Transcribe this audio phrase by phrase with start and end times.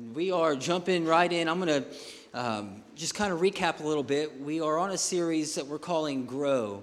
[0.00, 1.46] And we are jumping right in.
[1.46, 1.88] I'm going to
[2.32, 4.40] um, just kind of recap a little bit.
[4.40, 6.82] We are on a series that we're calling Grow.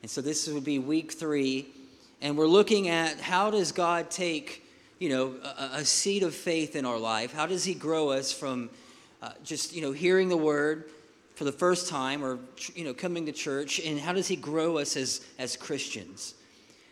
[0.00, 1.68] And so this would be week three.
[2.22, 4.66] And we're looking at how does God take,
[4.98, 7.34] you know, a, a seed of faith in our life?
[7.34, 8.70] How does He grow us from
[9.20, 10.84] uh, just, you know, hearing the word
[11.34, 12.38] for the first time or,
[12.74, 13.78] you know, coming to church?
[13.78, 16.32] And how does He grow us as, as Christians?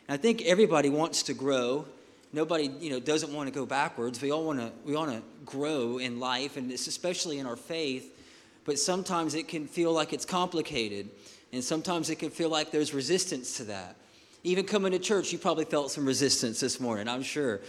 [0.07, 1.87] And I think everybody wants to grow
[2.33, 4.21] nobody you know doesn't want to go backwards.
[4.21, 8.19] We all want to we want to grow in life and especially in our faith
[8.65, 11.09] but sometimes it can feel like it's complicated
[11.53, 13.97] and sometimes it can feel like there's resistance to that.
[14.45, 17.61] Even coming to church you probably felt some resistance this morning i'm sure.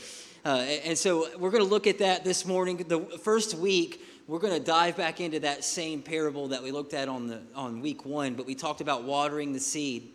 [0.45, 2.76] Uh, and so we're going to look at that this morning.
[2.76, 6.93] The first week we're going to dive back into that same parable that we looked
[6.93, 10.12] at on the on week one but we talked about watering the seed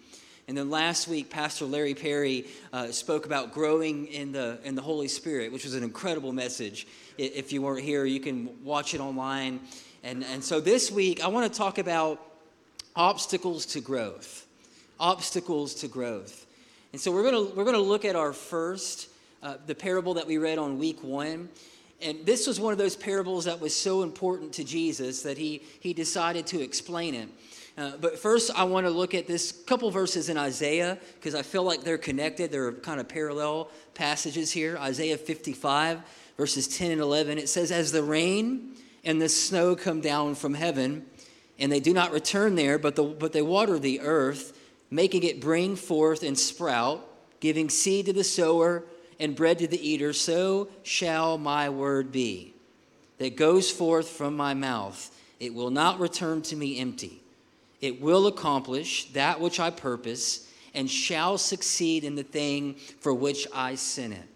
[0.49, 4.81] and then last week, Pastor Larry Perry uh, spoke about growing in the, in the
[4.81, 6.87] Holy Spirit, which was an incredible message.
[7.19, 9.61] If you weren't here, you can watch it online.
[10.03, 12.23] And, and so this week, I want to talk about
[12.97, 14.47] obstacles to growth.
[14.99, 16.47] Obstacles to growth.
[16.93, 19.11] And so we're going to we're going to look at our first,
[19.43, 21.51] uh, the parable that we read on week one.
[22.01, 25.63] And this was one of those parables that was so important to Jesus that he,
[25.81, 27.29] he decided to explain it.
[27.79, 31.43] Uh, but first, I want to look at this couple verses in Isaiah because I
[31.43, 32.51] feel like they're connected.
[32.51, 34.77] They're kind of parallel passages here.
[34.79, 36.01] Isaiah 55,
[36.37, 37.39] verses 10 and 11.
[37.39, 41.07] It says, As the rain and the snow come down from heaven,
[41.61, 44.59] and they do not return there, but, the, but they water the earth,
[44.91, 48.83] making it bring forth and sprout, giving seed to the sower
[49.21, 52.55] and bread to the eater, so shall my word be
[53.19, 55.15] that goes forth from my mouth.
[55.39, 57.23] It will not return to me empty
[57.81, 63.47] it will accomplish that which I purpose and shall succeed in the thing for which
[63.55, 64.29] I sent it.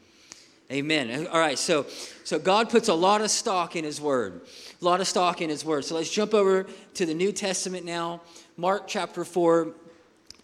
[0.70, 1.26] Amen.
[1.26, 1.86] All right, so
[2.24, 4.40] so God puts a lot of stock in his word.
[4.80, 5.84] A lot of stock in his word.
[5.84, 8.22] So let's jump over to the New Testament now.
[8.56, 9.74] Mark chapter 4.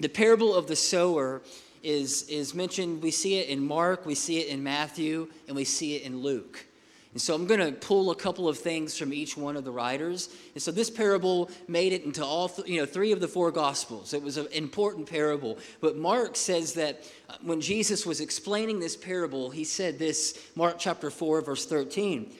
[0.00, 1.40] The parable of the sower
[1.82, 3.02] is is mentioned.
[3.02, 6.18] We see it in Mark, we see it in Matthew, and we see it in
[6.18, 6.66] Luke.
[7.12, 9.70] And so I'm going to pull a couple of things from each one of the
[9.70, 10.28] writers.
[10.54, 13.50] And so this parable made it into all, th- you know, three of the four
[13.50, 14.12] gospels.
[14.12, 15.58] It was an important parable.
[15.80, 20.76] But Mark says that uh, when Jesus was explaining this parable, he said this, Mark
[20.78, 22.30] chapter 4, verse 13.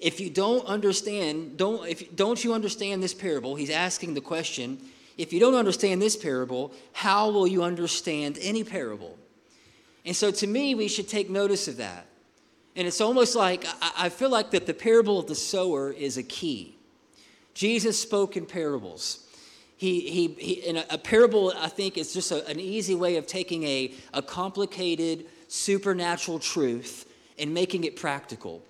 [0.00, 3.54] If you don't understand, don't, if, don't you understand this parable?
[3.54, 4.80] He's asking the question,
[5.16, 9.16] if you don't understand this parable, how will you understand any parable?
[10.04, 12.06] And so to me, we should take notice of that.
[12.76, 16.22] And it's almost like I feel like that the parable of the sower is a
[16.22, 16.76] key.
[17.54, 19.24] Jesus spoke in parables.
[19.76, 23.16] He, he, he in a, a, parable, I think, is just a, an easy way
[23.16, 28.62] of taking a, a complicated supernatural truth and making it practical.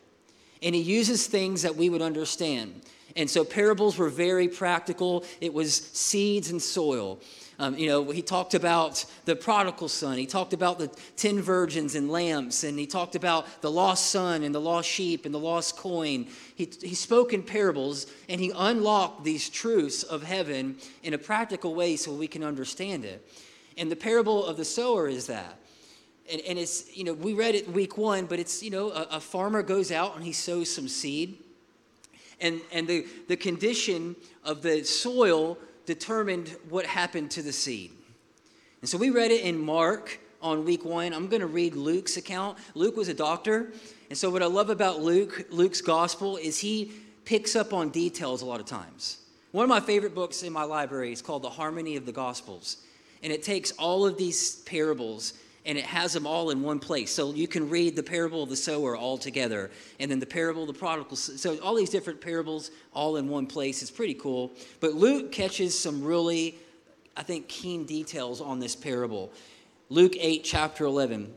[0.63, 2.83] And he uses things that we would understand.
[3.17, 5.25] And so parables were very practical.
[5.41, 7.21] It was seeds and soil.
[7.61, 10.17] Um, you know, he talked about the prodigal son.
[10.17, 14.45] He talked about the ten virgins and lamps, and he talked about the lost son
[14.45, 16.29] and the lost sheep and the lost coin.
[16.55, 21.75] He, he spoke in parables, and he unlocked these truths of heaven in a practical
[21.75, 23.29] way so we can understand it.
[23.77, 25.59] And the parable of the sower is that.
[26.31, 29.07] And, and it's, you know, we read it week one, but it's, you know, a,
[29.13, 31.39] a farmer goes out and he sows some seed.
[32.41, 34.15] And, and the, the condition
[34.45, 37.91] of the soil determined what happened to the seed.
[38.83, 41.15] And so we read it in Mark on week one.
[41.15, 42.59] I'm going to read Luke's account.
[42.75, 43.73] Luke was a doctor.
[44.11, 46.93] And so what I love about Luke, Luke's gospel, is he
[47.25, 49.23] picks up on details a lot of times.
[49.53, 52.77] One of my favorite books in my library is called The Harmony of the Gospels.
[53.23, 55.33] And it takes all of these parables
[55.69, 57.13] and it has them all in one place.
[57.13, 59.71] So you can read the parable of the sower all together,
[60.01, 61.15] and then the parable of the prodigal.
[61.17, 63.83] So all these different parables all in one place.
[63.83, 64.51] It's pretty cool.
[64.81, 66.57] But Luke catches some really,
[67.19, 69.31] I think, keen details on this parable.
[69.91, 71.35] Luke 8, chapter 11.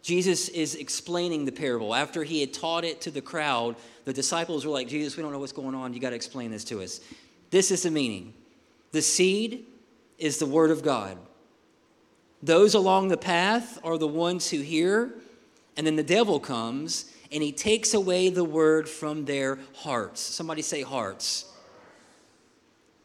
[0.00, 1.94] Jesus is explaining the parable.
[1.94, 5.32] After he had taught it to the crowd, the disciples were like, Jesus, we don't
[5.32, 5.92] know what's going on.
[5.92, 7.00] You got to explain this to us.
[7.50, 8.32] This is the meaning
[8.92, 9.66] the seed
[10.16, 11.18] is the word of God.
[12.42, 15.14] Those along the path are the ones who hear,
[15.76, 20.20] and then the devil comes and he takes away the word from their hearts.
[20.20, 21.44] Somebody say hearts.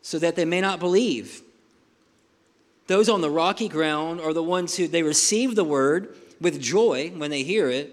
[0.01, 1.41] So that they may not believe.
[2.87, 7.11] Those on the rocky ground are the ones who they receive the word with joy
[7.15, 7.91] when they hear it,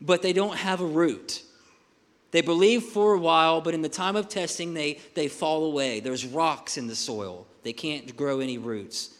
[0.00, 1.42] but they don't have a root.
[2.30, 5.98] They believe for a while, but in the time of testing, they, they fall away.
[5.98, 9.16] There's rocks in the soil, they can't grow any roots.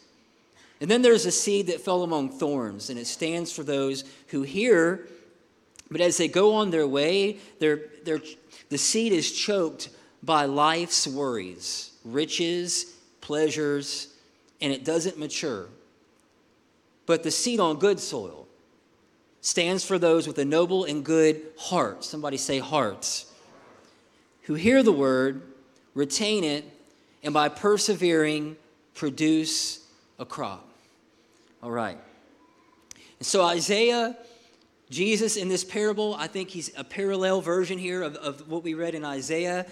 [0.81, 4.41] And then there's a seed that fell among thorns, and it stands for those who
[4.41, 5.07] hear,
[5.91, 8.21] But as they go on their way, they're, they're,
[8.69, 9.89] the seed is choked
[10.23, 14.15] by life's worries, riches, pleasures,
[14.61, 15.67] and it doesn't mature.
[17.05, 18.47] But the seed on good soil
[19.41, 22.05] stands for those with a noble and good heart.
[22.05, 23.31] Somebody say hearts.
[24.43, 25.41] Who hear the word,
[25.93, 26.63] retain it,
[27.21, 28.55] and by persevering,
[28.93, 29.85] produce
[30.17, 30.70] a crop.
[31.63, 31.99] All right.
[33.19, 34.17] So Isaiah,
[34.89, 38.73] Jesus in this parable, I think he's a parallel version here of, of what we
[38.73, 39.67] read in Isaiah.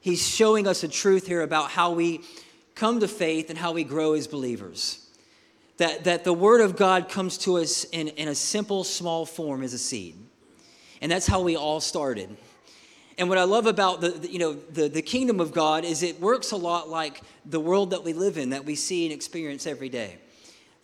[0.00, 2.20] He's showing us a truth here about how we
[2.76, 5.08] come to faith and how we grow as believers.
[5.78, 9.64] That, that the Word of God comes to us in, in a simple, small form
[9.64, 10.16] as a seed.
[11.02, 12.36] And that's how we all started.
[13.18, 16.04] And what I love about the, the, you know the, the kingdom of God is
[16.04, 19.12] it works a lot like the world that we live in, that we see and
[19.12, 20.18] experience every day.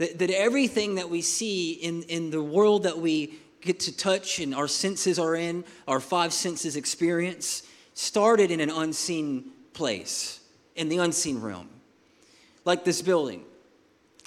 [0.00, 4.38] That, that everything that we see in, in the world that we get to touch
[4.38, 10.41] and our senses are in, our five senses experience, started in an unseen place,
[10.75, 11.69] in the unseen realm.
[12.64, 13.44] Like this building.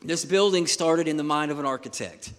[0.03, 2.33] This building started in the mind of an architect.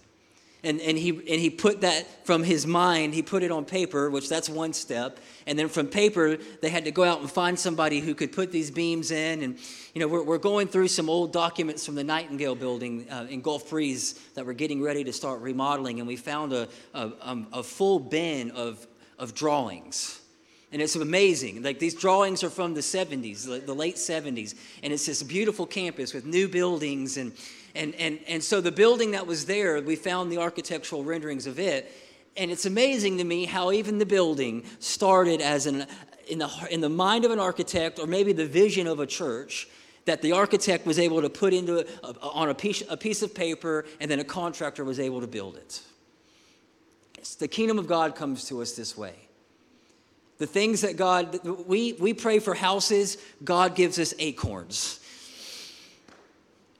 [0.65, 4.09] And, and, he, and he put that from his mind, he put it on paper,
[4.09, 5.19] which that's one step.
[5.45, 8.51] And then from paper, they had to go out and find somebody who could put
[8.51, 9.43] these beams in.
[9.43, 9.59] And,
[9.93, 13.41] you know, we're, we're going through some old documents from the Nightingale building uh, in
[13.41, 15.99] Gulf Breeze that we're getting ready to start remodeling.
[15.99, 18.87] And we found a, a, um, a full bin of,
[19.19, 20.19] of drawings.
[20.71, 21.61] And it's amazing.
[21.61, 24.55] Like these drawings are from the 70s, the late 70s.
[24.81, 27.33] And it's this beautiful campus with new buildings and
[27.75, 31.59] and, and, and so the building that was there, we found the architectural renderings of
[31.59, 31.91] it.
[32.37, 35.85] And it's amazing to me how even the building started as an,
[36.27, 39.67] in, the, in the mind of an architect or maybe the vision of a church
[40.05, 43.21] that the architect was able to put into a, a, on a piece, a piece
[43.21, 45.81] of paper and then a contractor was able to build it.
[47.17, 49.15] It's the kingdom of God comes to us this way.
[50.37, 54.99] The things that God, we, we pray for houses, God gives us acorns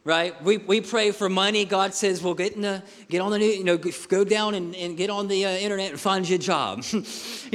[0.05, 0.41] right?
[0.43, 1.65] We, we pray for money.
[1.65, 4.75] God says, well, get, in the, get on the new, you know, go down and,
[4.75, 6.83] and get on the uh, internet and find you a job.
[6.93, 7.01] you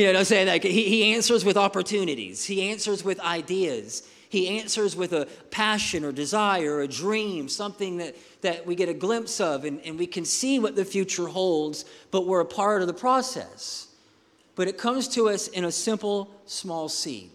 [0.05, 0.49] know what I'm saying?
[0.49, 2.45] Like he, he answers with opportunities.
[2.45, 4.03] He answers with ideas.
[4.29, 8.89] He answers with a passion or desire or a dream, something that, that we get
[8.89, 12.45] a glimpse of and, and we can see what the future holds, but we're a
[12.45, 13.89] part of the process.
[14.57, 17.31] But it comes to us in a simple, small seed.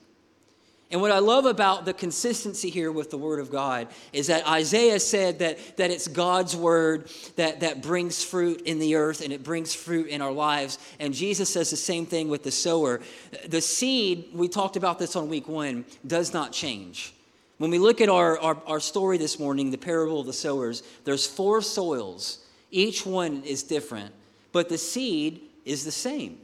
[0.95, 4.47] And what I love about the consistency here with the Word of God is that
[4.47, 9.33] Isaiah said that, that it's God's Word that, that brings fruit in the earth and
[9.33, 10.79] it brings fruit in our lives.
[11.01, 13.01] And Jesus says the same thing with the sower.
[13.45, 17.13] The seed, we talked about this on week one, does not change.
[17.57, 20.81] When we look at our, our, our story this morning, the parable of the sowers,
[21.03, 22.45] there's four soils.
[22.71, 24.13] Each one is different,
[24.53, 26.37] but the seed is the same.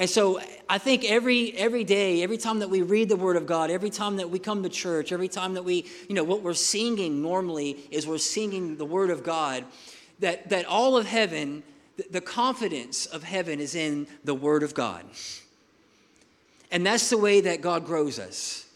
[0.00, 3.44] And so I think every every day, every time that we read the Word of
[3.44, 6.40] God, every time that we come to church, every time that we, you know, what
[6.40, 9.62] we're singing normally is we're singing the Word of God,
[10.20, 11.62] that, that all of heaven,
[12.10, 15.04] the confidence of heaven is in the Word of God.
[16.70, 18.69] And that's the way that God grows us.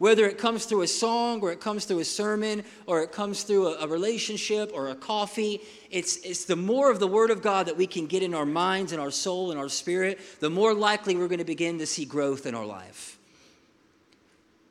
[0.00, 3.42] Whether it comes through a song or it comes through a sermon or it comes
[3.42, 5.60] through a, a, relationship or a coffee,
[5.90, 8.46] it's, it's the more of the Word of God that we can get in our
[8.46, 11.86] minds and our soul and our spirit, the more likely we're going to begin to
[11.86, 13.18] see growth in our life.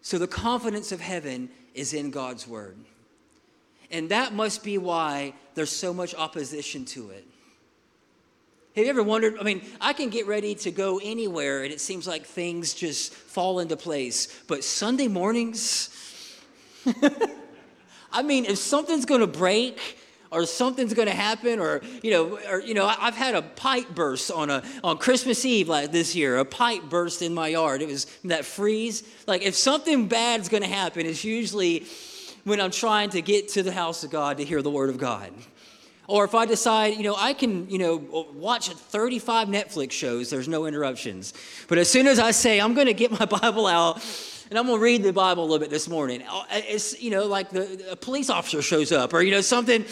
[0.01, 2.79] So the confidence of heaven is in God's Word.
[3.91, 7.27] And that must be why there's so much opposition to it.
[8.79, 9.37] Have you ever wondered?
[9.37, 13.13] I mean, I can get ready to go anywhere and it seems like things just
[13.13, 14.41] fall into place.
[14.47, 15.89] But Sunday mornings,
[18.13, 19.97] I mean, if something's going to break,
[20.31, 23.87] or something's going to happen or you know or you know i've had a pipe
[23.95, 27.81] burst on a on christmas eve like this year a pipe burst in my yard
[27.81, 31.83] it was that freeze like if something bad's going to happen it's usually
[32.43, 34.99] when i'm trying to get to the house of god to hear the word of
[34.99, 35.33] god
[36.09, 37.97] or if I decide, you know, I can, you know,
[38.33, 41.33] watch 35 Netflix shows, there's no interruptions.
[41.67, 43.97] But as soon as I say, I'm going to get my Bible out
[44.49, 47.11] and I'm going to read the Bible a little bit this morning, uh, it's, you
[47.11, 49.85] know, like the, a police officer shows up or, you know, something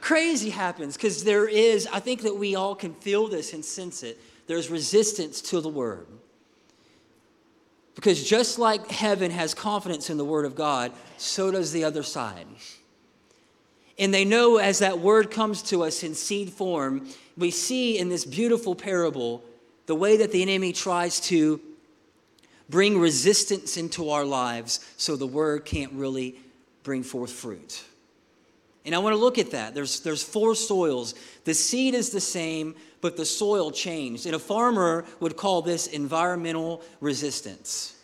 [0.00, 4.02] crazy happens because there is, I think that we all can feel this and sense
[4.02, 4.18] it.
[4.46, 6.06] There's resistance to the word.
[7.94, 12.02] Because just like heaven has confidence in the word of God, so does the other
[12.02, 12.46] side.
[13.98, 18.08] And they know as that word comes to us in seed form, we see in
[18.08, 19.42] this beautiful parable
[19.86, 21.60] the way that the enemy tries to
[22.68, 26.36] bring resistance into our lives so the word can't really
[26.82, 27.84] bring forth fruit.
[28.84, 29.74] And I want to look at that.
[29.74, 31.14] There's, there's four soils.
[31.44, 34.26] The seed is the same, but the soil changed.
[34.26, 37.94] And a farmer would call this environmental resistance.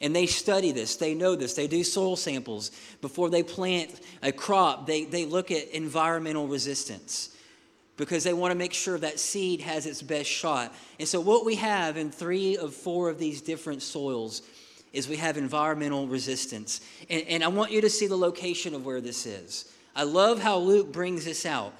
[0.00, 2.70] And they study this, they know this, they do soil samples.
[3.02, 7.36] Before they plant a crop, they, they look at environmental resistance
[7.98, 10.74] because they want to make sure that seed has its best shot.
[10.98, 14.40] And so, what we have in three of four of these different soils
[14.92, 16.80] is we have environmental resistance.
[17.10, 19.70] And, and I want you to see the location of where this is.
[19.94, 21.74] I love how Luke brings this out.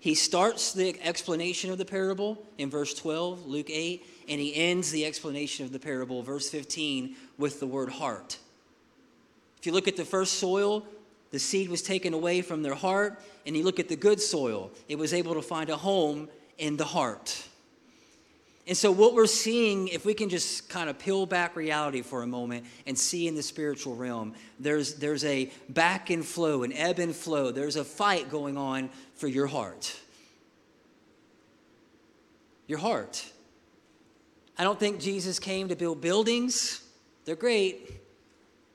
[0.00, 4.90] He starts the explanation of the parable in verse 12, Luke 8, and he ends
[4.90, 8.38] the explanation of the parable, verse 15, with the word heart.
[9.58, 10.86] If you look at the first soil,
[11.30, 14.70] the seed was taken away from their heart, and you look at the good soil,
[14.88, 16.28] it was able to find a home
[16.58, 17.44] in the heart.
[18.68, 22.22] And so, what we're seeing, if we can just kind of peel back reality for
[22.22, 26.72] a moment and see in the spiritual realm, there's, there's a back and flow, an
[26.72, 27.52] ebb and flow.
[27.52, 29.96] There's a fight going on for your heart.
[32.66, 33.24] Your heart.
[34.58, 36.82] I don't think Jesus came to build buildings,
[37.24, 37.92] they're great.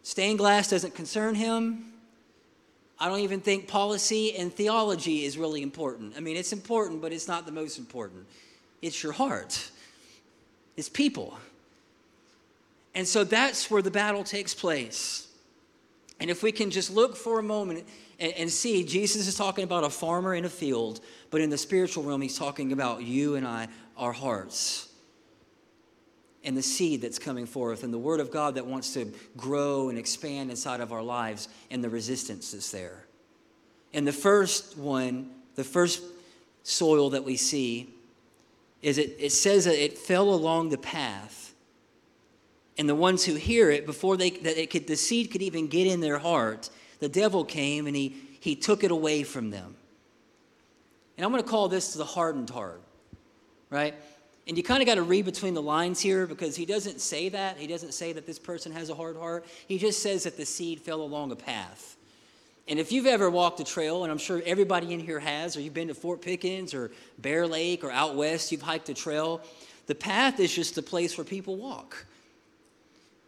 [0.03, 1.85] Stained glass doesn't concern him.
[2.99, 6.15] I don't even think policy and theology is really important.
[6.17, 8.25] I mean, it's important, but it's not the most important.
[8.81, 9.71] It's your heart
[10.77, 11.37] it's people.
[12.95, 15.27] And so that's where the battle takes place.
[16.19, 17.85] And if we can just look for a moment
[18.19, 20.99] and, and, see, Jesus is talking about a farmer in a field,
[21.31, 24.89] but in the spiritual realm, he's talking about you and I, our hearts,
[26.43, 29.89] and the seed that's coming forth, and the word of God that wants to grow
[29.89, 33.05] and expand inside of our lives, and the resistance that's there.
[33.93, 36.01] And the first one, the first
[36.63, 37.93] soil that we see
[38.81, 41.53] is it, it says that it fell along the path.
[42.77, 45.67] And the ones who hear it, before they, that it could, the seed could even
[45.67, 46.69] get in their heart,
[46.99, 49.75] the devil came and he, he took it away from them.
[51.17, 52.81] And I'm going to call this the hardened heart,
[53.69, 53.93] right?
[54.47, 57.29] And you kind of got to read between the lines here because he doesn't say
[57.29, 57.57] that.
[57.57, 59.45] He doesn't say that this person has a hard heart.
[59.67, 61.95] He just says that the seed fell along a path.
[62.67, 65.61] And if you've ever walked a trail, and I'm sure everybody in here has, or
[65.61, 69.41] you've been to Fort Pickens or Bear Lake or out west, you've hiked a trail,
[69.87, 72.05] the path is just a place where people walk.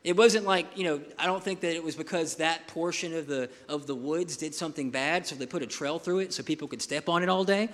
[0.04, 3.26] It wasn't like, you know, I don't think that it was because that portion of
[3.26, 6.44] the of the woods did something bad, so they put a trail through it so
[6.44, 7.70] people could step on it all day.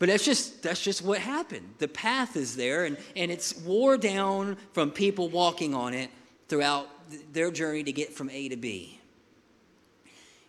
[0.00, 1.74] But that's just that's just what happened.
[1.78, 6.10] The path is there and, and it's wore down from people walking on it
[6.48, 6.88] throughout
[7.32, 8.98] their journey to get from A to B.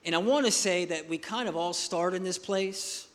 [0.06, 3.08] And I want to say that we kind of all start in this place.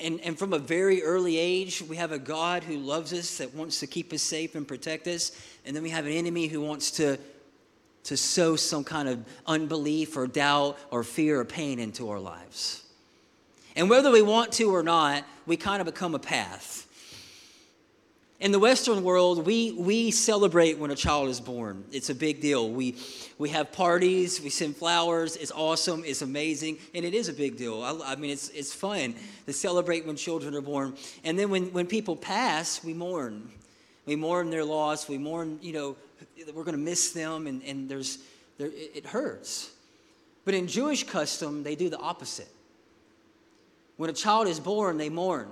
[0.00, 3.54] And, and from a very early age, we have a God who loves us, that
[3.54, 5.32] wants to keep us safe and protect us.
[5.66, 7.18] And then we have an enemy who wants to,
[8.04, 12.83] to sow some kind of unbelief or doubt or fear or pain into our lives.
[13.76, 16.86] And whether we want to or not, we kind of become a path.
[18.40, 21.84] In the Western world, we, we celebrate when a child is born.
[21.92, 22.68] It's a big deal.
[22.68, 22.96] We,
[23.38, 25.36] we have parties, we send flowers.
[25.36, 27.82] It's awesome, it's amazing, and it is a big deal.
[27.82, 29.14] I, I mean, it's, it's fun
[29.46, 30.94] to celebrate when children are born.
[31.22, 33.50] And then when, when people pass, we mourn.
[34.04, 35.08] We mourn their loss.
[35.08, 35.96] We mourn, you know,
[36.52, 38.18] we're going to miss them, and, and there's,
[38.58, 39.70] there, it hurts.
[40.44, 42.48] But in Jewish custom, they do the opposite.
[43.96, 45.48] When a child is born, they mourn.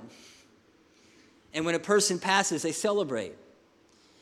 [1.54, 3.34] And when a person passes, they celebrate.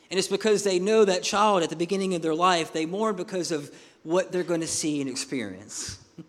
[0.09, 3.15] And it's because they know that child at the beginning of their life, they mourn
[3.15, 3.73] because of
[4.03, 5.97] what they're going to see and experience.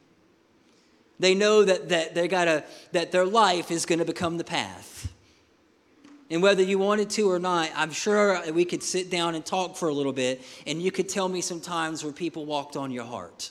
[1.18, 5.12] they know that, that, they gotta, that their life is going to become the path.
[6.30, 9.76] And whether you wanted to or not, I'm sure we could sit down and talk
[9.76, 12.90] for a little bit, and you could tell me some times where people walked on
[12.90, 13.50] your heart,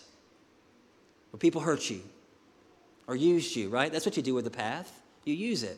[1.29, 2.01] where people hurt you
[3.12, 3.91] or used you, right?
[3.91, 4.89] That's what you do with the path.
[5.25, 5.77] You use it.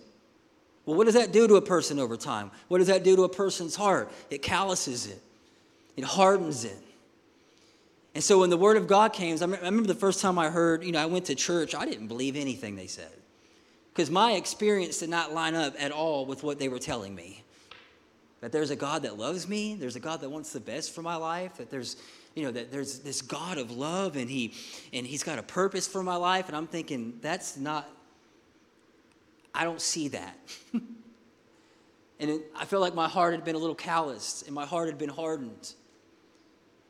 [0.86, 2.52] Well, what does that do to a person over time?
[2.68, 4.12] What does that do to a person's heart?
[4.30, 5.20] It calluses it,
[5.98, 6.78] it hardens it.
[8.14, 10.84] And so when the word of God came, I remember the first time I heard,
[10.84, 13.10] you know, I went to church, I didn't believe anything they said.
[13.92, 17.44] Because my experience did not line up at all with what they were telling me.
[18.42, 21.02] That there's a God that loves me, there's a God that wants the best for
[21.02, 21.96] my life, that there's,
[22.36, 24.54] you know, that there's this God of love and he
[24.92, 26.48] and he's got a purpose for my life.
[26.48, 27.90] And I'm thinking, that's not
[29.54, 30.38] I don't see that.
[30.74, 34.88] and it, I feel like my heart had been a little calloused and my heart
[34.88, 35.74] had been hardened.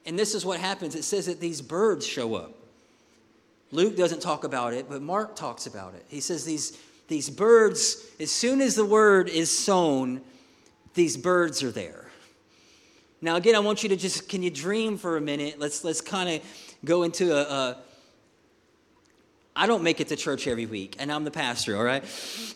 [0.05, 2.53] And this is what happens it says that these birds show up.
[3.71, 6.05] Luke doesn't talk about it, but Mark talks about it.
[6.07, 10.21] He says these, these birds, as soon as the word is sown,
[10.93, 12.05] these birds are there.
[13.23, 15.57] Now, again, I want you to just, can you dream for a minute?
[15.57, 16.41] Let's, let's kind of
[16.83, 17.77] go into a, a
[19.55, 22.03] I don't make it to church every week, and I'm the pastor, all right?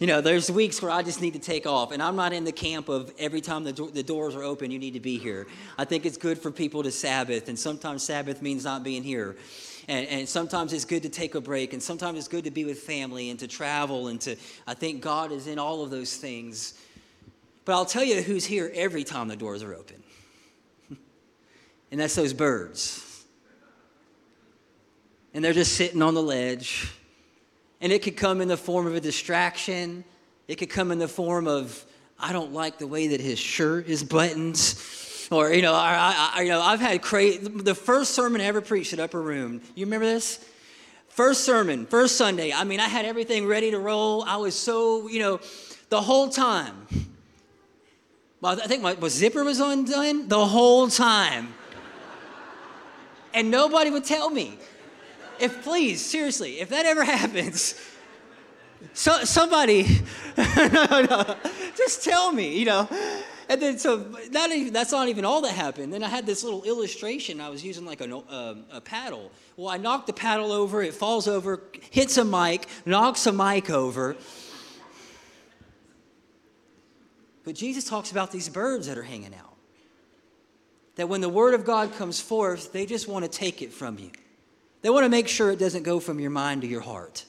[0.02, 2.44] You know, there's weeks where I just need to take off, and I'm not in
[2.44, 5.18] the camp of every time the, do- the doors are open, you need to be
[5.18, 5.48] here.
[5.78, 9.38] I think it's good for people to Sabbath, and sometimes Sabbath means not being here.
[9.88, 12.66] And, and sometimes it's good to take a break, and sometimes it's good to be
[12.66, 16.18] with family and to travel, and to, I think God is in all of those
[16.18, 16.74] things.
[17.64, 20.04] But I'll tell you who's here every time the doors are open,
[21.92, 23.08] and that's those birds
[25.38, 26.92] and they're just sitting on the ledge.
[27.80, 30.04] And it could come in the form of a distraction.
[30.48, 31.86] It could come in the form of,
[32.20, 34.60] I don't like the way that his shirt is buttoned.
[35.30, 38.62] Or, you know, I, I, you know I've had crazy, the first sermon I ever
[38.62, 40.44] preached at Upper Room, you remember this?
[41.10, 42.52] First sermon, first Sunday.
[42.52, 44.24] I mean, I had everything ready to roll.
[44.24, 45.40] I was so, you know,
[45.90, 46.88] the whole time.
[48.42, 51.54] I think my, my zipper was undone the whole time.
[53.34, 54.58] And nobody would tell me
[55.40, 57.76] if please, seriously, if that ever happens,
[58.94, 60.02] so, somebody,
[60.38, 61.36] no, no,
[61.76, 62.88] just tell me, you know.
[63.50, 65.94] And then, so that, that's not even all that happened.
[65.94, 67.40] Then I had this little illustration.
[67.40, 69.32] I was using like a, uh, a paddle.
[69.56, 73.70] Well, I knocked the paddle over, it falls over, hits a mic, knocks a mic
[73.70, 74.16] over.
[77.46, 79.57] But Jesus talks about these birds that are hanging out.
[80.98, 83.98] That when the word of God comes forth, they just want to take it from
[83.98, 84.12] you.
[84.82, 87.26] They want to make sure it doesn't go from your mind to your heart.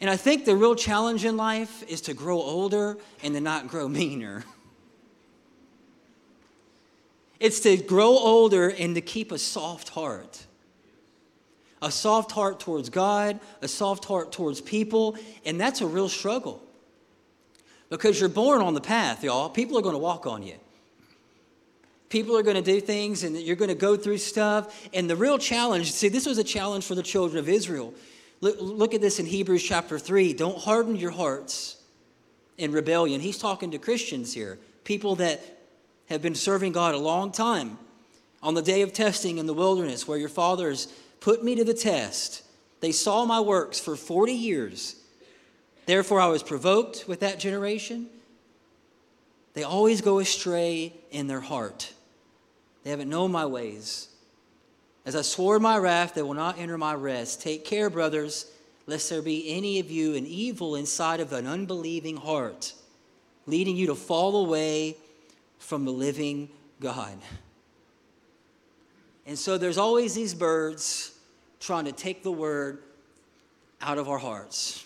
[0.00, 3.68] And I think the real challenge in life is to grow older and to not
[3.68, 4.44] grow meaner.
[7.38, 10.44] It's to grow older and to keep a soft heart.
[11.82, 16.62] A soft heart towards God, a soft heart towards people, and that's a real struggle.
[17.90, 19.50] Because you're born on the path, y'all.
[19.50, 20.56] People are going to walk on you.
[22.08, 24.88] People are going to do things and you're going to go through stuff.
[24.94, 27.92] And the real challenge see, this was a challenge for the children of Israel.
[28.40, 30.34] Look, look at this in Hebrews chapter 3.
[30.34, 31.76] Don't harden your hearts
[32.58, 33.20] in rebellion.
[33.20, 35.40] He's talking to Christians here, people that
[36.08, 37.78] have been serving God a long time.
[38.42, 40.88] On the day of testing in the wilderness, where your fathers
[41.20, 42.42] put me to the test,
[42.80, 44.96] they saw my works for 40 years.
[45.86, 48.08] Therefore, I was provoked with that generation.
[49.54, 51.92] They always go astray in their heart.
[52.86, 54.06] They haven't known my ways.
[55.04, 57.42] As I swore in my wrath, they will not enter my rest.
[57.42, 58.48] Take care, brothers,
[58.86, 62.74] lest there be any of you an evil inside of an unbelieving heart,
[63.44, 64.96] leading you to fall away
[65.58, 67.18] from the living God.
[69.26, 71.18] And so there's always these birds
[71.58, 72.84] trying to take the word
[73.82, 74.85] out of our hearts.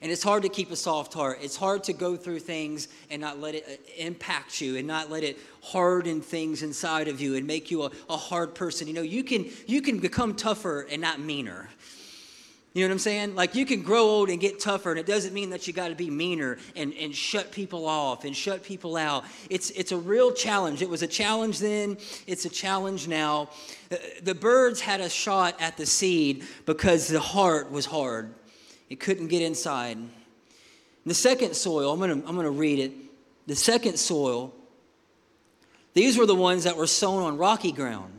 [0.00, 1.38] And it's hard to keep a soft heart.
[1.42, 5.10] It's hard to go through things and not let it uh, impact you and not
[5.10, 8.86] let it harden things inside of you and make you a, a hard person.
[8.86, 11.68] You know, you can, you can become tougher and not meaner.
[12.74, 13.34] You know what I'm saying?
[13.34, 15.88] Like you can grow old and get tougher, and it doesn't mean that you got
[15.88, 19.24] to be meaner and, and shut people off and shut people out.
[19.50, 20.80] It's, it's a real challenge.
[20.80, 21.96] It was a challenge then,
[22.28, 23.48] it's a challenge now.
[23.88, 28.32] The, the birds had a shot at the seed because the heart was hard.
[28.90, 29.98] It couldn't get inside.
[31.04, 32.92] The second soil, I'm going to I'm going to read it.
[33.46, 34.54] The second soil,
[35.94, 38.12] these were the ones that were sown on rocky ground.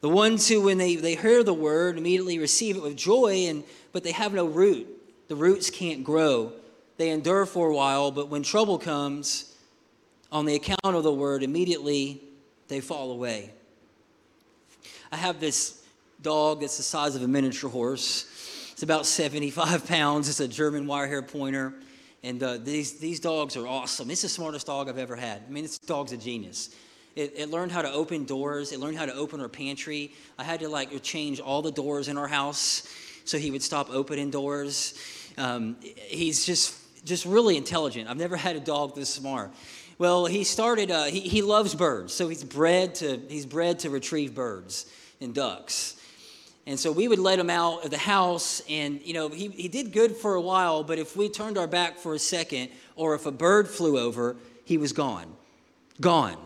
[0.00, 3.64] The ones who, when they, they hear the word, immediately receive it with joy, and,
[3.92, 4.86] but they have no root.
[5.28, 6.52] The roots can't grow.
[6.98, 9.54] They endure for a while, but when trouble comes,
[10.30, 12.20] on the account of the word, immediately
[12.68, 13.52] they fall away.
[15.10, 15.82] I have this
[16.20, 18.26] dog that's the size of a miniature horse.
[18.74, 20.28] It's about 75 pounds.
[20.28, 21.74] It's a German wire hair pointer.
[22.24, 24.10] And uh, these, these dogs are awesome.
[24.10, 25.42] It's the smartest dog I've ever had.
[25.46, 26.74] I mean, this dog's a genius.
[27.14, 28.72] It, it, learned how to open doors.
[28.72, 30.12] It learned how to open our pantry.
[30.36, 32.92] I had to like change all the doors in our house
[33.24, 34.98] so he would stop opening doors.
[35.38, 38.08] Um, he's just just really intelligent.
[38.08, 39.52] I've never had a dog this smart.
[39.98, 40.90] Well, he started.
[40.90, 44.86] Uh, he, he loves birds, so he's bred to he's bred to retrieve birds
[45.20, 45.96] and ducks.
[46.66, 49.68] And so we would let him out of the house, and you know, he, he
[49.68, 53.14] did good for a while, but if we turned our back for a second, or
[53.14, 55.34] if a bird flew over, he was gone.
[56.00, 56.38] Gone.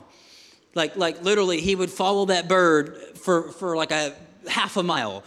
[0.75, 4.13] Like, like literally, he would follow that bird for, for like a
[4.49, 5.23] half a mile.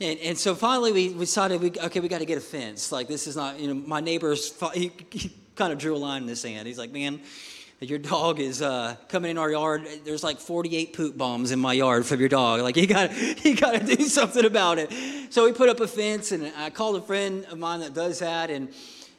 [0.00, 2.92] And, and so finally, we we decided, we, okay, we got to get a fence.
[2.92, 6.22] Like, this is not, you know, my neighbors, he, he kind of drew a line
[6.22, 6.68] in the sand.
[6.68, 7.20] He's like, man,
[7.80, 9.86] your dog is uh, coming in our yard.
[10.04, 12.60] There's like 48 poop bombs in my yard from your dog.
[12.60, 14.92] Like you got you got to do something about it.
[15.30, 18.18] So we put up a fence, and I called a friend of mine that does
[18.18, 18.68] that, and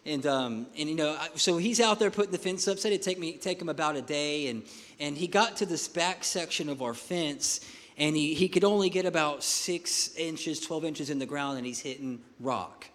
[0.05, 2.79] and um, and you know, so he's out there putting the fence up.
[2.79, 4.63] Said it'd take me take him about a day, and
[4.99, 7.61] and he got to this back section of our fence,
[7.97, 11.65] and he, he could only get about six inches, 12 inches in the ground, and
[11.65, 12.87] he's hitting rock.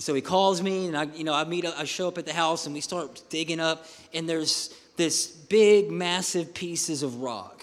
[0.00, 2.32] So he calls me, and I, you know, I meet, I show up at the
[2.32, 3.84] house, and we start digging up,
[4.14, 7.62] and there's this big, massive pieces of rock.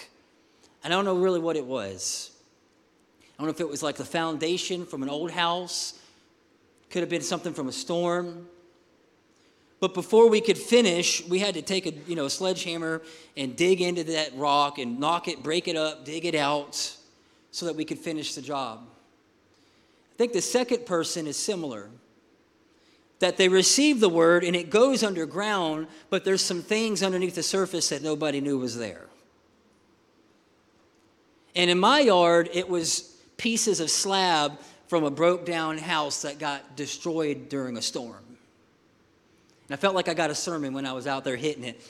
[0.83, 2.29] And I don't know really what it was.
[3.23, 5.99] I don't know if it was like the foundation from an old house,
[6.91, 8.47] could have been something from a storm.
[9.79, 13.01] But before we could finish, we had to take a you know a sledgehammer
[13.35, 16.95] and dig into that rock and knock it, break it up, dig it out,
[17.49, 18.87] so that we could finish the job.
[20.13, 21.89] I think the second person is similar.
[23.19, 27.43] That they receive the word and it goes underground, but there's some things underneath the
[27.43, 29.07] surface that nobody knew was there.
[31.55, 36.37] And in my yard, it was pieces of slab from a broke down house that
[36.39, 38.23] got destroyed during a storm.
[39.67, 41.81] And I felt like I got a sermon when I was out there hitting it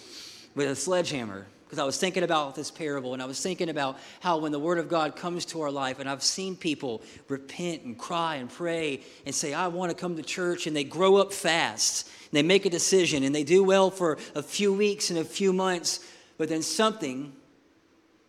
[0.55, 3.99] with a sledgehammer because I was thinking about this parable and I was thinking about
[4.21, 7.83] how when the Word of God comes to our life, and I've seen people repent
[7.83, 11.17] and cry and pray and say, I want to come to church, and they grow
[11.17, 12.07] up fast.
[12.07, 15.25] And they make a decision and they do well for a few weeks and a
[15.25, 15.99] few months,
[16.37, 17.33] but then something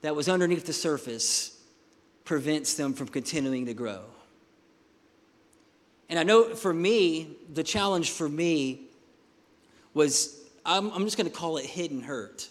[0.02, 1.60] that was underneath the surface
[2.24, 4.02] prevents them from continuing to grow.
[6.08, 8.86] And I know for me, the challenge for me
[9.94, 12.48] was I'm, I'm just going to call it hidden hurt.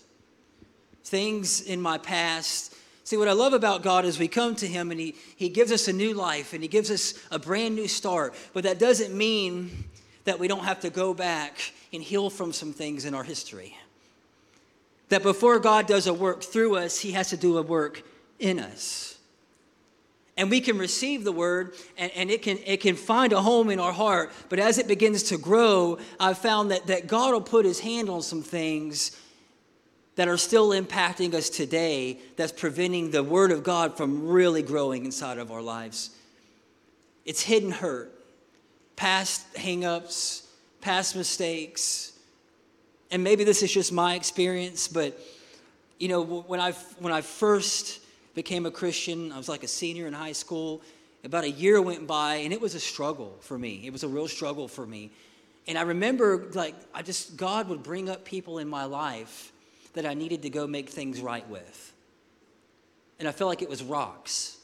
[1.08, 2.76] Things in my past.
[3.06, 5.72] See, what I love about God is we come to Him and He, he gives
[5.72, 8.36] us a new life and He gives us a brand new start.
[8.54, 9.86] But that doesn't mean
[10.26, 13.78] that we don't have to go back and heal from some things in our history.
[15.08, 18.04] That before God does a work through us, He has to do a work
[18.38, 19.17] in us
[20.38, 23.70] and we can receive the word and, and, it, can, it can find a home
[23.70, 27.41] in our heart but as it begins to grow i've found that, that god will
[27.41, 29.20] put his hand on some things
[30.17, 35.06] that are still impacting us today that's preventing the word of god from really growing
[35.06, 36.12] inside of our lives
[37.25, 38.13] it's hidden hurt
[38.95, 40.45] past hangups
[40.82, 42.13] past mistakes
[43.10, 45.19] and maybe this is just my experience but
[45.97, 48.01] you know when i when i first
[48.38, 49.32] became a Christian.
[49.32, 50.84] I was like a senior in high school.
[51.23, 53.82] About a year went by, and it was a struggle for me.
[53.84, 55.10] It was a real struggle for me.
[55.67, 59.51] And I remember, like, I just, God would bring up people in my life
[59.98, 61.94] that I needed to go make things right with.
[63.20, 64.58] And I felt like it was rocks.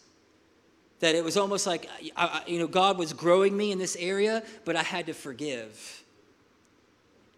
[0.99, 4.43] That it was almost like, I, you know, God was growing me in this area,
[4.63, 6.03] but I had to forgive.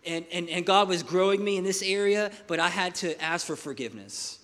[0.06, 3.48] And, and, and God was growing me in this area, but I had to ask
[3.48, 4.40] for forgiveness.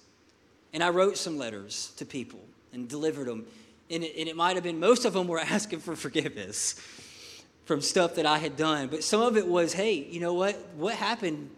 [0.73, 2.39] And I wrote some letters to people
[2.73, 3.45] and delivered them.
[3.89, 6.75] And it, and it might have been, most of them were asking for forgiveness
[7.65, 8.87] from stuff that I had done.
[8.87, 10.57] But some of it was, hey, you know what?
[10.77, 11.49] What happened,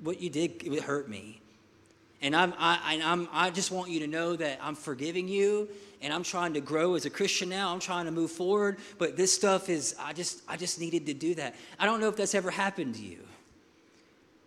[0.00, 1.40] what you did, it hurt me.
[2.22, 5.68] And I'm, I, I'm, I just want you to know that I'm forgiving you
[6.00, 7.72] and I'm trying to grow as a Christian now.
[7.72, 8.78] I'm trying to move forward.
[8.98, 11.54] But this stuff is, I just, I just needed to do that.
[11.78, 13.18] I don't know if that's ever happened to you.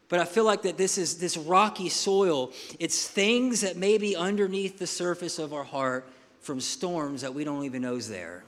[0.10, 2.52] But I feel like that this is this rocky soil.
[2.80, 6.08] It's things that may be underneath the surface of our heart
[6.42, 8.44] from storms that we don't even know is there.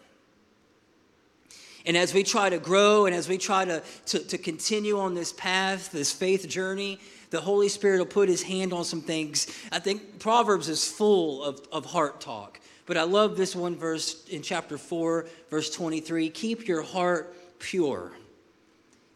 [1.86, 5.14] And as we try to grow and as we try to, to, to continue on
[5.14, 9.48] this path, this faith journey, the Holy Spirit will put his hand on some things.
[9.72, 12.60] I think Proverbs is full of, of heart talk.
[12.86, 18.14] But I love this one verse in chapter 4, verse 23 keep your heart pure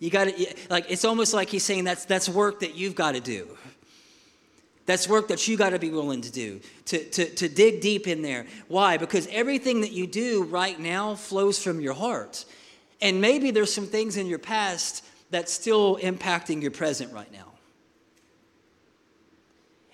[0.03, 3.13] you got to, like, it's almost like he's saying that's, that's work that you've got
[3.13, 3.57] to do.
[4.85, 8.07] That's work that you got to be willing to do, to, to, to dig deep
[8.07, 8.45] in there.
[8.67, 8.97] Why?
[8.97, 12.43] Because everything that you do right now flows from your heart.
[13.01, 17.53] And maybe there's some things in your past that's still impacting your present right now.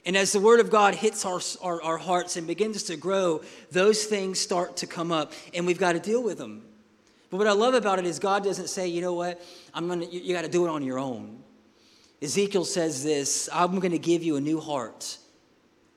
[0.05, 3.41] And as the Word of God hits our, our, our, hearts and begins to grow,
[3.71, 6.63] those things start to come up, and we've got to deal with them.
[7.29, 9.39] But what I love about it is God doesn't say, you know what,
[9.73, 11.43] I'm gonna, you, you got to do it on your own.
[12.21, 15.17] Ezekiel says this I'm going to give you a new heart.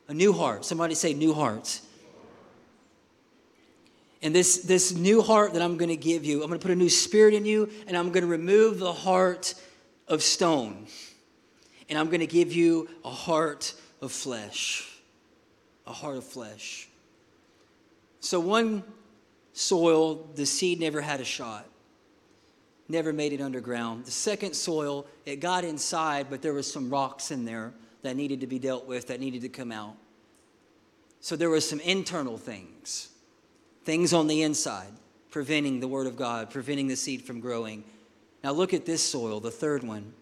[0.09, 0.65] A new heart.
[0.65, 1.81] Somebody say, new heart.
[4.23, 6.71] And this, this new heart that I'm going to give you, I'm going to put
[6.71, 9.55] a new spirit in you, and I'm going to remove the heart
[10.07, 10.87] of stone.
[11.89, 14.89] And I'm going to give you a heart of flesh.
[15.87, 16.89] A heart of flesh.
[18.21, 18.85] So, one
[19.53, 21.67] soil, the seed never had a shot,
[22.93, 24.05] never made it underground.
[24.05, 28.41] The second soil, it got inside, but there was some rocks in there that needed
[28.41, 29.97] to be dealt with, that needed to come out.
[31.21, 33.09] So there was some internal things,
[33.85, 34.93] things on the inside,
[35.31, 37.83] preventing the word of God, preventing the seed from growing.
[38.45, 40.13] Now look at this soil, the third one.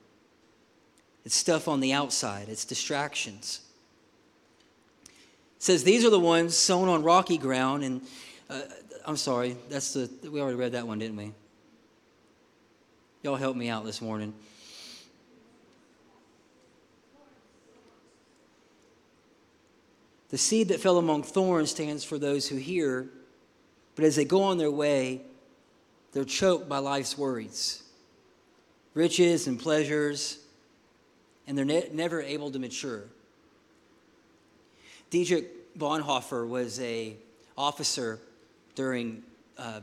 [1.24, 3.60] It's stuff on the outside, it's distractions.
[5.58, 8.00] says these are the ones sown on rocky ground and
[8.48, 8.62] uh,
[9.06, 11.32] i'm sorry that's the we already read that one didn't we
[13.22, 14.34] y'all help me out this morning.
[20.30, 23.08] The seed that fell among thorns stands for those who hear
[23.96, 25.20] but as they go on their way
[26.12, 27.82] they're choked by life's worries
[28.94, 30.38] riches and pleasures
[31.46, 33.02] and they're ne- never able to mature.
[35.10, 37.16] Dietrich Bonhoeffer was a
[37.58, 38.20] officer
[38.76, 39.24] during
[39.58, 39.80] uh,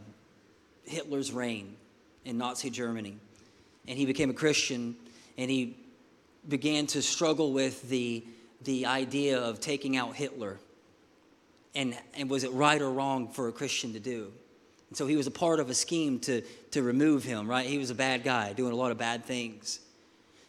[0.86, 1.76] Hitler's reign
[2.24, 3.18] in Nazi Germany,
[3.88, 4.96] and he became a Christian,
[5.38, 5.78] and he
[6.48, 8.24] began to struggle with the
[8.64, 10.58] the idea of taking out Hitler,
[11.76, 14.32] and and was it right or wrong for a Christian to do?
[14.90, 17.50] And so he was a part of a scheme to to remove him.
[17.50, 19.80] Right, he was a bad guy doing a lot of bad things,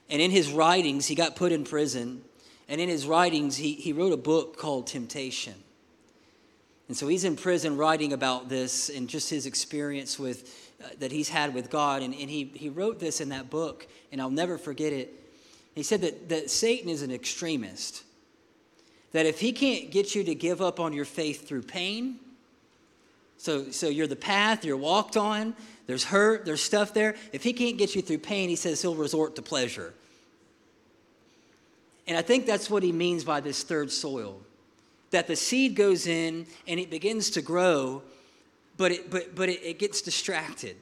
[0.08, 2.22] and in his writings, he got put in prison
[2.68, 5.54] and in his writings, he, he wrote a book called Temptation.
[6.86, 10.67] And so he's in prison writing about this and just his experience with,
[10.98, 12.02] that he's had with God.
[12.02, 15.14] And, and he, he wrote this in that book, and I'll never forget it.
[15.74, 18.04] He said that, that Satan is an extremist.
[19.12, 22.18] That if he can't get you to give up on your faith through pain,
[23.36, 25.54] so, so you're the path, you're walked on,
[25.86, 27.14] there's hurt, there's stuff there.
[27.32, 29.94] If he can't get you through pain, he says he'll resort to pleasure.
[32.06, 34.40] And I think that's what he means by this third soil
[35.10, 38.02] that the seed goes in and it begins to grow,
[38.78, 40.76] but it, but, but it, it gets distracted.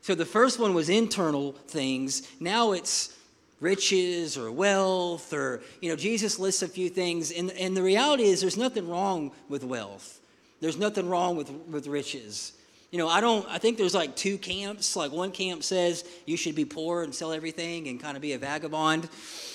[0.00, 2.26] So the first one was internal things.
[2.40, 3.16] Now it's
[3.60, 7.30] riches or wealth or, you know, Jesus lists a few things.
[7.30, 10.20] And, and the reality is there's nothing wrong with wealth,
[10.60, 12.54] there's nothing wrong with, with riches.
[12.92, 14.94] You know, I don't, I think there's like two camps.
[14.94, 18.34] Like one camp says you should be poor and sell everything and kind of be
[18.34, 19.08] a vagabond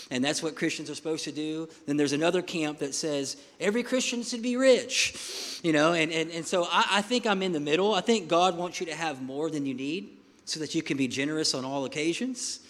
[0.10, 1.68] and that's what Christians are supposed to do.
[1.86, 6.32] Then there's another camp that says every Christian should be rich, you know, and, and,
[6.32, 7.94] and so I, I think I'm in the middle.
[7.94, 10.10] I think God wants you to have more than you need
[10.46, 12.62] so that you can be generous on all occasions.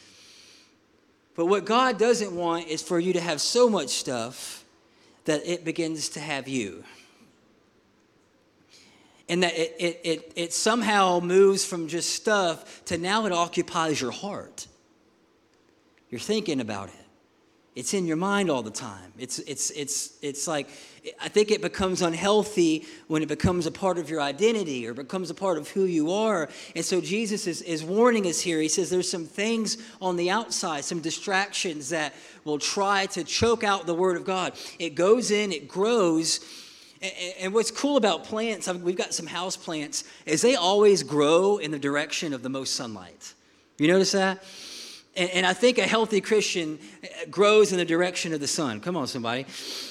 [1.36, 4.64] But what God doesn't want is for you to have so much stuff
[5.26, 6.84] that it begins to have you.
[9.30, 14.00] And that it, it, it, it somehow moves from just stuff to now it occupies
[14.00, 14.68] your heart.
[16.10, 16.96] You're thinking about it.
[17.78, 19.14] It's in your mind all the time.
[19.20, 20.68] It's, it's, it's, it's like,
[21.22, 25.30] I think it becomes unhealthy when it becomes a part of your identity or becomes
[25.30, 26.50] a part of who you are.
[26.76, 28.60] And so Jesus is, is warning us here.
[28.62, 33.64] He says there's some things on the outside, some distractions that will try to choke
[33.64, 34.54] out the Word of God.
[34.80, 36.40] It goes in, it grows.
[37.40, 41.72] And what's cool about plants, we've got some house plants, is they always grow in
[41.72, 43.34] the direction of the most sunlight.
[43.78, 44.44] You notice that?
[45.16, 48.80] And, I think a healthy Christian uh, grows in the direction of the sun.
[48.80, 49.48] Come on, somebody,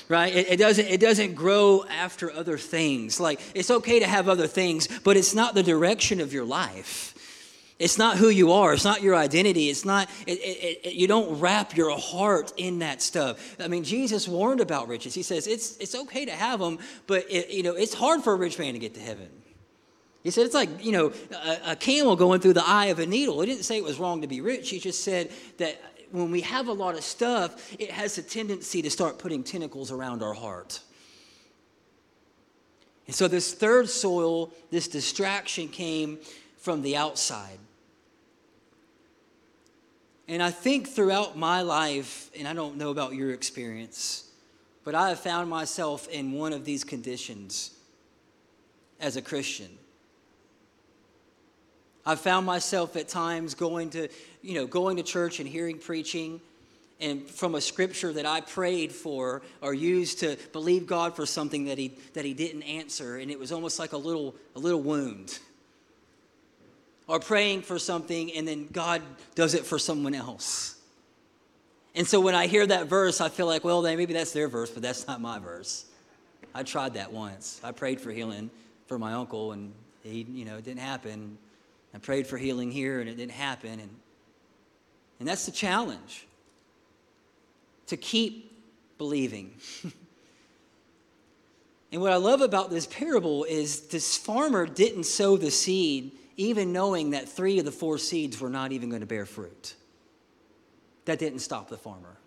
[0.09, 0.33] right?
[0.33, 3.19] It, doesn't, it doesn't grow after other things.
[3.19, 7.16] Like, it's okay to have other things, but it's not the direction of your life.
[7.79, 8.73] It's not who you are.
[8.73, 9.69] It's not your identity.
[9.69, 13.57] It's not, it, you don't wrap your heart in that stuff.
[13.61, 15.15] I mean, Jesus warned about riches.
[15.15, 18.37] He says it's, it's okay to have them, but you know, it's hard for a
[18.37, 19.29] rich man to get to heaven.
[20.23, 23.07] He said it's like, you know, a, a, camel going through the eye of a
[23.07, 23.41] needle.
[23.43, 24.71] He didn't say it was wrong to be rich.
[24.71, 28.83] He just said that when we have a lot of stuff, it has a tendency
[28.83, 30.81] to start putting tentacles around our heart.
[33.07, 36.19] And so this third soil, this distraction came
[36.67, 37.61] from the outside.
[40.27, 44.29] And I think throughout my life, and I don't know about your experience,
[44.83, 47.71] but I have found myself in one of these conditions
[48.99, 49.69] as a Christian.
[52.05, 54.09] I've found myself at times going to,
[54.43, 56.41] you know, going to church and hearing preaching
[56.99, 61.67] and from a scripture that I prayed for or used to believe God for something
[61.67, 64.83] that he that he didn't answer and it was almost like a little a little
[64.83, 65.39] wound.
[67.09, 69.03] Or praying for something and then God
[69.35, 70.77] does it for someone else.
[71.95, 74.71] And so when I hear that verse, I feel like, well, maybe that's their verse,
[74.71, 75.87] but that's not my verse.
[76.55, 77.61] I tried that once.
[77.65, 78.51] I prayed for healing
[78.87, 81.39] for my uncle and he, you know, it didn't happen.
[81.95, 83.81] I prayed for healing here and it didn't happen.
[83.81, 83.91] And,
[85.21, 86.27] and that's the challenge
[87.87, 88.53] to keep
[88.99, 89.55] believing.
[91.93, 96.73] and what I love about this parable is this farmer didn't sow the seed even
[96.73, 99.75] knowing that three of the four seeds were not even going to bear fruit.
[101.07, 102.19] That didn't stop the farmer.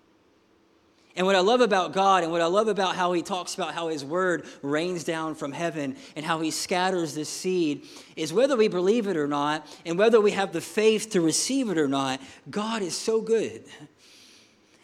[1.16, 3.74] And what I love about God and what I love about how he talks about
[3.74, 8.56] how his word rains down from heaven and how he scatters this seed is whether
[8.56, 11.88] we believe it or not and whether we have the faith to receive it or
[11.88, 13.66] not, God is so good.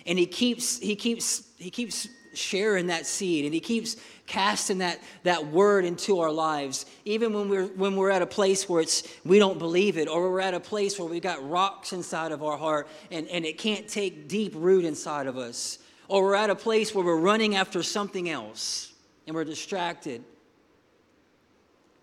[0.05, 3.95] And he keeps he keeps he keeps sharing that seed and he keeps
[4.27, 8.67] casting that, that word into our lives, even when we're, when we're at a place
[8.67, 11.93] where it's, we don't believe it, or we're at a place where we've got rocks
[11.93, 16.23] inside of our heart and, and it can't take deep root inside of us, or
[16.23, 18.93] we're at a place where we're running after something else
[19.27, 20.23] and we're distracted,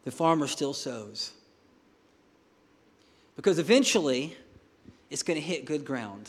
[0.05, 1.33] the farmer still sows.
[3.37, 4.37] Because eventually,
[5.11, 6.29] it's going to hit good ground.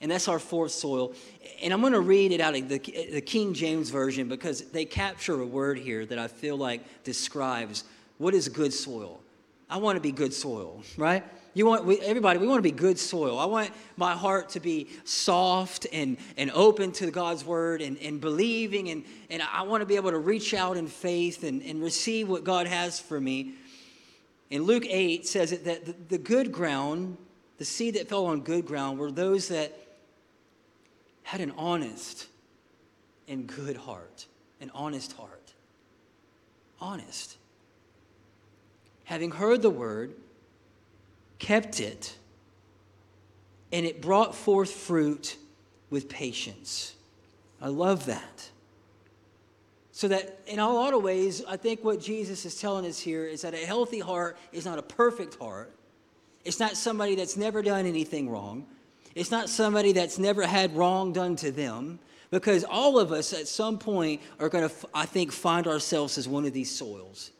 [0.00, 1.14] And that's our fourth soil.
[1.62, 2.78] And I'm going to read it out of the,
[3.12, 7.84] the King James Version because they capture a word here that I feel like describes
[8.18, 9.20] what is good soil.
[9.68, 11.24] I want to be good soil, right?
[11.54, 12.38] You want we, everybody.
[12.38, 13.38] We want to be good soil.
[13.38, 18.20] I want my heart to be soft and, and open to God's word and, and
[18.20, 21.82] believing, and, and I want to be able to reach out in faith and, and
[21.82, 23.54] receive what God has for me.
[24.50, 27.16] And Luke 8 says that the, the good ground,
[27.56, 29.76] the seed that fell on good ground, were those that
[31.26, 32.28] had an honest
[33.26, 34.26] and good heart,
[34.60, 35.54] an honest heart.
[36.80, 37.36] Honest.
[39.02, 40.14] Having heard the word,
[41.40, 42.16] kept it,
[43.72, 45.36] and it brought forth fruit
[45.90, 46.94] with patience.
[47.60, 48.48] I love that.
[49.90, 53.26] So that in a lot of ways, I think what Jesus is telling us here
[53.26, 55.74] is that a healthy heart is not a perfect heart.
[56.44, 58.64] It's not somebody that's never done anything wrong.
[59.16, 61.98] It's not somebody that's never had wrong done to them,
[62.30, 66.28] because all of us at some point are going to, I think, find ourselves as
[66.28, 67.30] one of these soils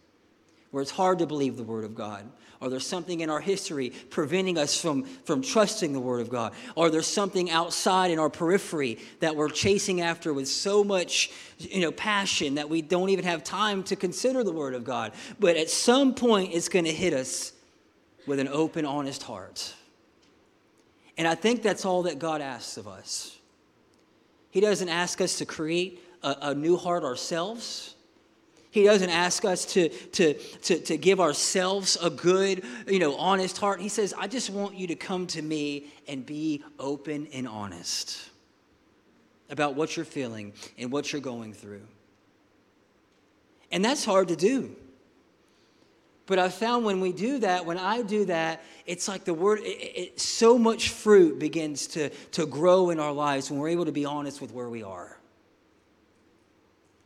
[0.71, 2.29] where it's hard to believe the Word of God.
[2.61, 6.55] Or there's something in our history preventing us from, from trusting the Word of God.
[6.75, 11.83] Or there's something outside in our periphery that we're chasing after with so much you
[11.83, 15.13] know, passion that we don't even have time to consider the Word of God.
[15.39, 17.53] But at some point, it's going to hit us
[18.27, 19.75] with an open, honest heart.
[21.19, 23.39] And I think that's all that God asks of us.
[24.51, 27.95] He doesn't ask us to create a, a new heart ourselves.
[28.71, 33.57] He doesn't ask us to, to, to, to give ourselves a good, you know, honest
[33.57, 33.81] heart.
[33.81, 38.31] He says, I just want you to come to me and be open and honest
[39.49, 41.87] about what you're feeling and what you're going through.
[43.73, 44.77] And that's hard to do.
[46.27, 49.61] But I found when we do that, when I do that, it's like the word,
[49.61, 53.85] it, it, so much fruit begins to, to grow in our lives when we're able
[53.85, 55.17] to be honest with where we are.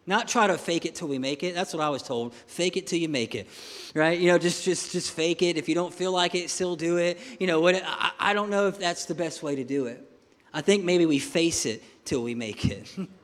[0.07, 1.55] Not try to fake it till we make it.
[1.55, 2.35] That's what I was told.
[2.35, 3.47] Fake it till you make it,
[3.95, 4.19] right?
[4.19, 5.57] You know, just just just fake it.
[5.57, 7.19] If you don't feel like it, still do it.
[7.39, 7.77] You know, what?
[7.77, 10.05] I, I don't know if that's the best way to do it.
[10.53, 12.89] I think maybe we face it till we make it.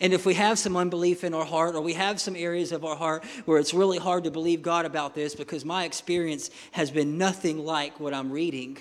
[0.00, 2.84] And if we have some unbelief in our heart, or we have some areas of
[2.84, 6.90] our heart where it's really hard to believe God about this because my experience has
[6.90, 8.78] been nothing like what I'm reading,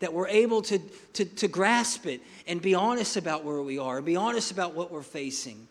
[0.00, 0.78] that we're able to,
[1.14, 4.92] to, to grasp it and be honest about where we are, be honest about what
[4.92, 5.66] we're facing.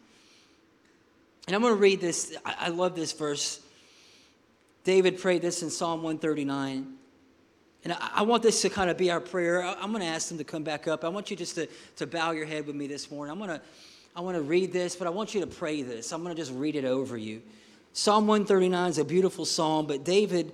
[1.45, 2.36] And I'm going to read this.
[2.43, 3.59] I, love this verse.
[4.86, 6.93] David prayed this in Psalm 139.
[7.83, 9.62] And I, I want this to kind of be our prayer.
[9.62, 11.03] I, I'm going to ask them to come back up.
[11.03, 13.31] I want you just to, to bow your head with me this morning.
[13.31, 13.62] I'm going to
[14.15, 16.12] I want to read this, but I want you to pray this.
[16.12, 17.41] I'm going to just read it over you.
[17.93, 20.52] Psalm 139 is a beautiful psalm, but David,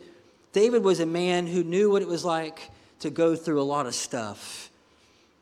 [0.54, 2.70] David was a man who knew what it was like
[3.00, 4.70] to go through a lot of stuff.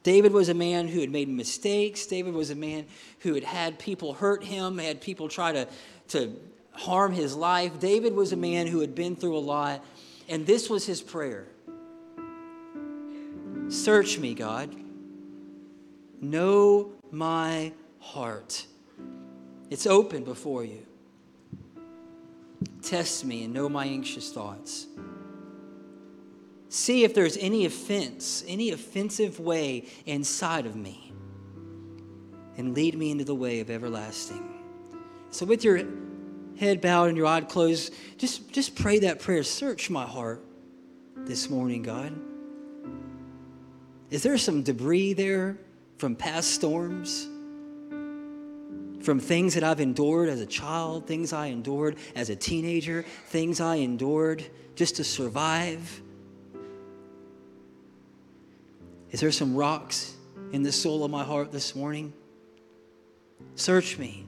[0.02, 2.06] David was a man who had made mistakes.
[2.06, 2.86] David was a man
[3.20, 5.68] who had had people hurt him, had people try to,
[6.10, 6.36] to
[6.72, 7.80] harm his life.
[7.80, 9.84] David was a man who had been through a lot,
[10.28, 11.46] and this was his prayer
[13.70, 14.74] Search me, God.
[16.22, 17.74] Know my
[18.08, 18.66] heart.
[19.70, 20.86] It's open before you.
[22.82, 24.88] Test me and know my anxious thoughts.
[26.70, 31.12] See if there's any offense, any offensive way inside of me,
[32.58, 34.54] and lead me into the way of everlasting.
[35.30, 35.82] So, with your
[36.58, 39.44] head bowed and your eye closed, just, just pray that prayer.
[39.44, 40.44] Search my heart
[41.16, 42.14] this morning, God.
[44.10, 45.58] Is there some debris there
[45.98, 47.28] from past storms?
[49.02, 53.62] From things that I've endured as a child, things I endured as a teenager, things
[53.62, 54.46] I endured
[54.76, 56.02] just to survive?
[59.12, 60.16] Is there some rocks
[60.52, 62.14] in the soul of my heart this morning?
[63.56, 64.26] Search me.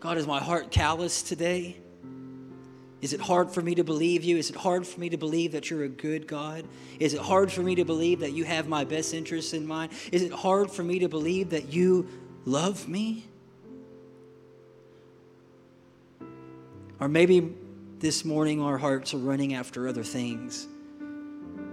[0.00, 1.76] God, is my heart callous today?
[3.00, 4.36] Is it hard for me to believe you?
[4.36, 6.66] Is it hard for me to believe that you're a good God?
[6.98, 9.92] Is it hard for me to believe that you have my best interests in mind?
[10.12, 12.08] Is it hard for me to believe that you
[12.44, 13.26] love me?
[16.98, 17.54] Or maybe
[17.98, 20.66] this morning our hearts are running after other things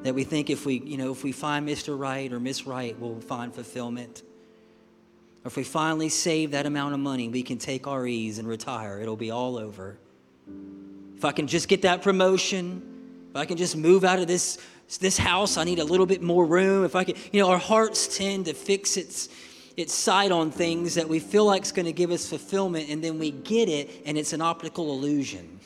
[0.04, 2.00] that we think if we, you know, if we find Mr.
[2.00, 4.24] Right or Miss Right, we'll find fulfillment.
[5.44, 8.48] Or if we finally save that amount of money, we can take our ease and
[8.48, 9.02] retire.
[9.02, 9.98] It'll be all over.
[11.18, 14.60] If I can just get that promotion, if I can just move out of this,
[15.00, 16.86] this house, I need a little bit more room.
[16.86, 19.30] If I can, you know, our hearts tend to fix its,
[19.78, 23.04] its sight on things that we feel like is going to give us fulfillment, and
[23.04, 25.60] then we get it, and it's an optical illusion.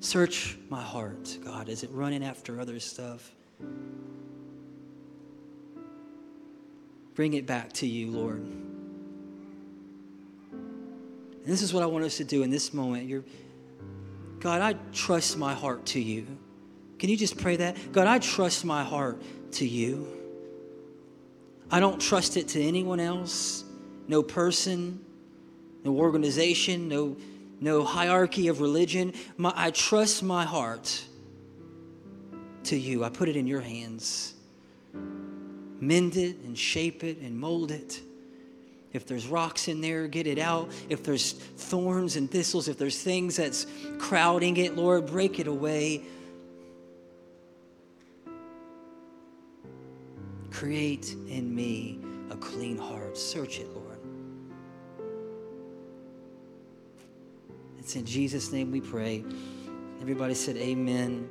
[0.00, 1.68] Search my heart, God.
[1.68, 3.32] Is it running after other stuff?
[7.14, 8.40] Bring it back to you, Lord.
[10.52, 13.08] And this is what I want us to do in this moment.
[13.08, 13.24] You're,
[14.38, 16.26] God, I trust my heart to you.
[16.98, 17.76] Can you just pray that?
[17.92, 19.22] God, I trust my heart
[19.52, 20.06] to you.
[21.70, 23.64] I don't trust it to anyone else,
[24.08, 25.04] no person,
[25.84, 27.16] no organization, no,
[27.60, 29.12] no hierarchy of religion.
[29.36, 31.04] My, I trust my heart
[32.64, 33.04] to you.
[33.04, 34.34] I put it in your hands.
[35.80, 38.00] Mend it and shape it and mold it.
[38.92, 40.72] If there's rocks in there, get it out.
[40.88, 43.66] If there's thorns and thistles, if there's things that's
[43.98, 46.02] crowding it, Lord, break it away.
[50.50, 53.16] Create in me a clean heart.
[53.16, 53.98] Search it, Lord.
[57.78, 59.24] It's in Jesus' name we pray.
[60.00, 61.28] Everybody said, Amen.